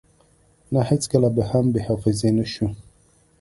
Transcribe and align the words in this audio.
نه 0.73 0.81
هیڅکله 0.89 1.29
به 1.35 1.43
هم 1.51 1.65
بی 1.73 1.79
حافظی 1.87 2.31
نشو 2.37 2.67